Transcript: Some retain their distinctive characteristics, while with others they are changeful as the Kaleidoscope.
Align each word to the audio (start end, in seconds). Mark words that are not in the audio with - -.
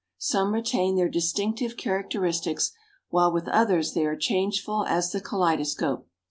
Some 0.17 0.51
retain 0.55 0.95
their 0.95 1.07
distinctive 1.09 1.77
characteristics, 1.77 2.71
while 3.09 3.31
with 3.31 3.47
others 3.49 3.93
they 3.93 4.03
are 4.03 4.15
changeful 4.17 4.83
as 4.87 5.11
the 5.11 5.21
Kaleidoscope. 5.21 6.07